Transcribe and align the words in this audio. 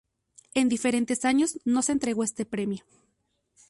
En 0.55 0.67
diferentes 0.67 1.25
años 1.25 1.59
no 1.63 1.83
se 1.83 1.91
entregó 1.91 2.23
este 2.23 2.43
premio. 2.43 2.83